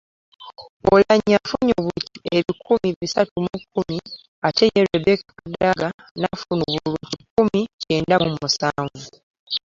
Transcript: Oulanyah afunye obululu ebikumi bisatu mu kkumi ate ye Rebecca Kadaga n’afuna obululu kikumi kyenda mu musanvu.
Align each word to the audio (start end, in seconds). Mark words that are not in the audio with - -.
Oulanyah 0.87 1.39
afunye 1.43 1.73
obululu 1.79 2.17
ebikumi 2.37 2.89
bisatu 2.99 3.35
mu 3.45 3.55
kkumi 3.61 3.97
ate 4.47 4.63
ye 4.73 4.81
Rebecca 4.91 5.31
Kadaga 5.39 5.87
n’afuna 6.19 6.63
obululu 6.69 7.05
kikumi 7.13 7.61
kyenda 7.81 8.15
mu 8.23 8.31
musanvu. 8.39 9.03